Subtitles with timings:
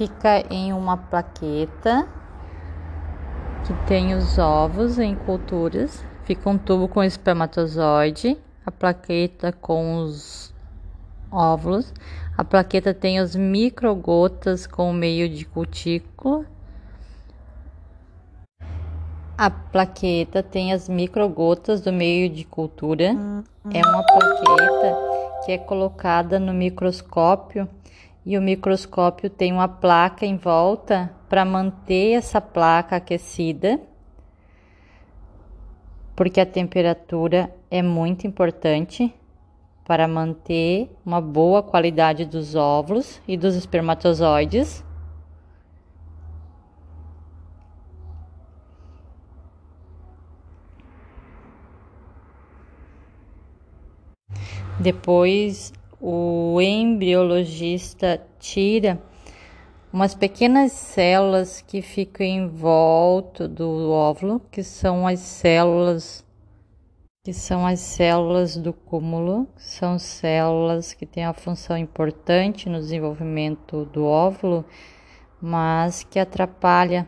[0.00, 2.08] fica em uma plaqueta
[3.66, 6.02] que tem os ovos em culturas.
[6.24, 10.54] Fica um tubo com espermatozoide, a plaqueta com os
[11.30, 11.92] óvulos.
[12.34, 16.46] A plaqueta tem as microgotas com meio de cutícula.
[19.36, 23.14] A plaqueta tem as microgotas do meio de cultura.
[23.70, 27.68] É uma plaqueta que é colocada no microscópio
[28.24, 33.80] e o microscópio tem uma placa em volta para manter essa placa aquecida,
[36.14, 39.14] porque a temperatura é muito importante
[39.84, 44.84] para manter uma boa qualidade dos óvulos e dos espermatozoides.
[54.78, 59.00] Depois o embriologista tira
[59.92, 66.24] umas pequenas células que ficam em volta do óvulo, que são as células
[67.22, 73.84] que são as células do cúmulo, são células que têm a função importante no desenvolvimento
[73.84, 74.64] do óvulo,
[75.38, 77.06] mas que atrapalha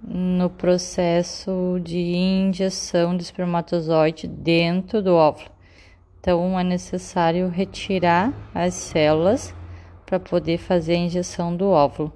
[0.00, 5.55] no processo de injeção de espermatozoide dentro do óvulo.
[6.26, 9.54] Então é necessário retirar as células
[10.04, 12.12] para poder fazer a injeção do óvulo.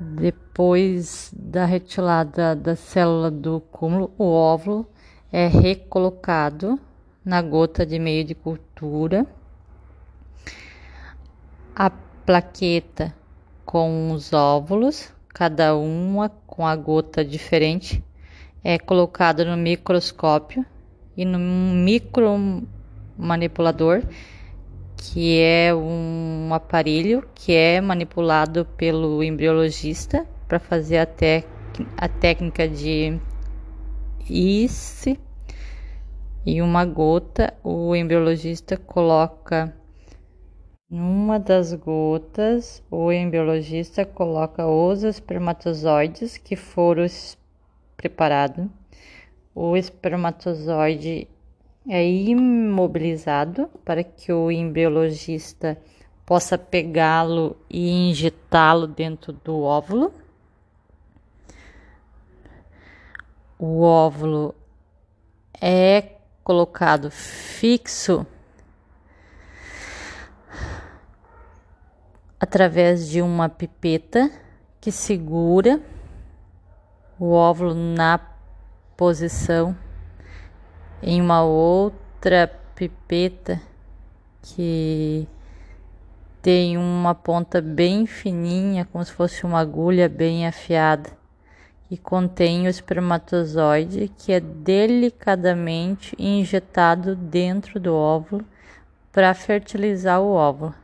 [0.00, 4.84] Depois da retirada da célula do cúmulo, o óvulo
[5.30, 6.76] é recolocado
[7.24, 9.24] na gota de meio de cultura.
[11.72, 13.14] A plaqueta
[13.64, 18.02] com os óvulos, cada uma com a gota diferente,
[18.64, 20.66] é colocada no microscópio
[21.16, 22.62] e no micro
[23.16, 24.02] manipulador,
[24.96, 31.08] que é um aparelho que é manipulado pelo embriologista para fazer a,
[31.96, 33.18] a técnica de
[34.28, 35.18] ICE
[36.44, 39.74] e uma gota, o embriologista coloca
[40.88, 47.06] numa das gotas, o embriologista coloca os espermatozoides que foram
[47.96, 48.66] preparados
[49.56, 51.26] o espermatozoide
[51.88, 55.78] é imobilizado para que o embriologista
[56.26, 60.12] possa pegá-lo e injetá-lo dentro do óvulo.
[63.58, 64.54] O óvulo
[65.58, 68.26] é colocado fixo
[72.38, 74.30] através de uma pipeta
[74.82, 75.80] que segura
[77.18, 78.35] o óvulo na
[78.96, 79.76] posição
[81.02, 83.60] em uma outra pipeta
[84.42, 85.28] que
[86.40, 91.10] tem uma ponta bem fininha, como se fosse uma agulha bem afiada,
[91.88, 98.44] que contém o espermatozoide que é delicadamente injetado dentro do óvulo
[99.12, 100.74] para fertilizar o óvulo.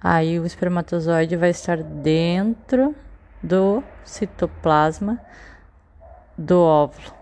[0.00, 2.94] Aí o espermatozoide vai estar dentro
[3.42, 5.20] do citoplasma
[6.36, 7.18] do óvulo.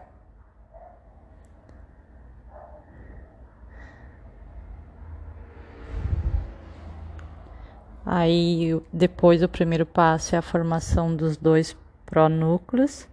[8.05, 13.09] Aí depois o primeiro passo é a formação dos dois pronúcleos,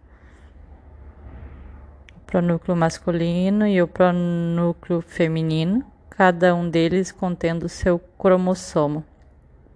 [2.15, 9.03] o pronúcleo masculino e o pronúcleo feminino, cada um deles contendo seu cromossomo.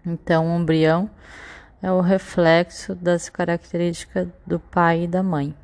[0.05, 1.09] Então, o embrião
[1.81, 5.55] é o reflexo das características do pai e da mãe.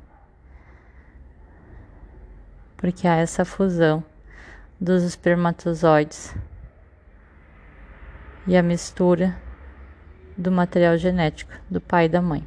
[2.76, 4.04] Porque há essa fusão
[4.80, 6.34] dos espermatozoides
[8.46, 9.36] e a mistura
[10.36, 12.44] do material genético do pai e da mãe.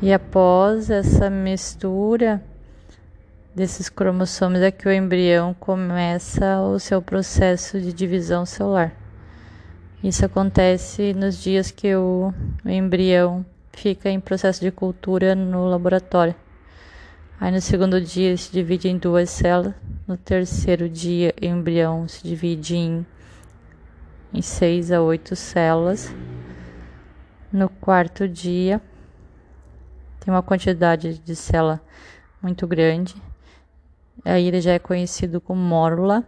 [0.00, 2.42] E após essa mistura,
[3.54, 8.92] desses cromossomos é que o embrião começa o seu processo de divisão celular.
[10.02, 12.32] Isso acontece nos dias que o,
[12.64, 16.34] embrião fica em processo de cultura no laboratório.
[17.40, 19.74] Aí no segundo dia ele se divide em duas células.
[20.06, 23.06] No terceiro dia, o embrião se divide em,
[24.32, 26.14] em seis a oito células.
[27.52, 28.80] No quarto dia,
[30.20, 31.80] tem uma quantidade de célula
[32.40, 33.14] muito grande.
[34.24, 36.24] Aí ele já é conhecido como mórula.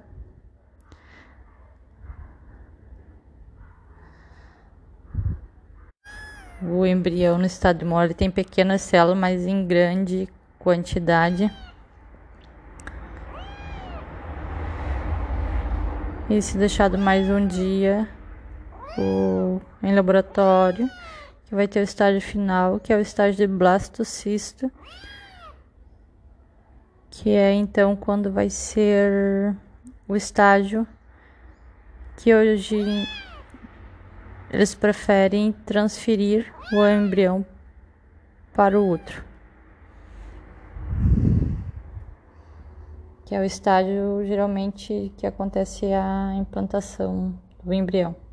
[6.63, 11.51] O embrião no estado de mórula tem pequenas células, mas em grande quantidade.
[16.29, 18.09] E se deixado mais um dia
[18.97, 20.91] o, em laboratório,
[21.47, 24.73] que vai ter o estágio final, que é o estágio de blastocisto,
[27.15, 29.55] que é então quando vai ser
[30.09, 30.87] o estágio
[32.17, 32.77] que hoje
[34.51, 37.47] eles preferem transferir o embrião
[38.53, 39.25] para o útero.
[43.25, 48.24] Que é o estágio geralmente que acontece a implantação do embrião.